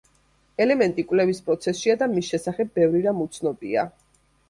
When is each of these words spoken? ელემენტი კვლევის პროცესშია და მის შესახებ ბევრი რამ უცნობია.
ელემენტი 0.65 1.05
კვლევის 1.11 1.43
პროცესშია 1.51 1.97
და 2.01 2.09
მის 2.17 2.33
შესახებ 2.33 2.75
ბევრი 2.81 3.07
რამ 3.09 3.25
უცნობია. 3.31 3.89